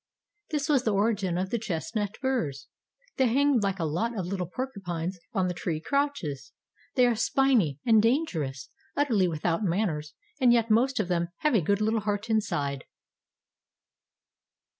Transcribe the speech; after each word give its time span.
This 0.49 0.67
was 0.67 0.81
the 0.81 0.95
origin 0.95 1.37
of 1.37 1.51
the 1.51 1.59
chestnut 1.59 2.17
burrs. 2.23 2.65
They 3.17 3.27
hang 3.27 3.59
like 3.59 3.77
a 3.77 3.85
lot 3.85 4.17
of 4.17 4.25
little 4.25 4.49
porcupines 4.49 5.19
on 5.31 5.47
the 5.47 5.53
tree 5.53 5.79
crotches. 5.79 6.53
They 6.95 7.05
are 7.05 7.13
spiny, 7.13 7.77
and 7.85 8.01
dangerous, 8.01 8.71
utterly 8.97 9.27
without 9.27 9.63
manners 9.63 10.15
and 10.39 10.51
yet 10.51 10.71
most 10.71 10.99
of 10.99 11.07
them 11.07 11.27
have 11.41 11.53
a 11.53 11.61
good 11.61 11.81
little 11.81 11.99
heart 11.99 12.31
inside. 12.31 12.83